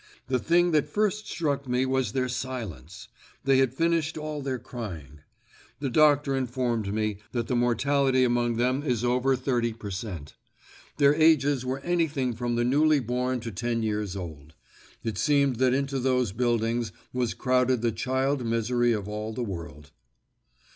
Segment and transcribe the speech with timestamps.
[0.29, 3.07] The thing that first struck me was their silence;
[3.43, 5.19] they had finished all their crying.
[5.79, 10.33] The doctor informed me that the mortality among them is over thirty per cent.
[10.97, 14.55] Their ages were anything from the newly born to ten years old.
[15.03, 19.91] It seemed that into those buildings was crowded the child misery of all the world.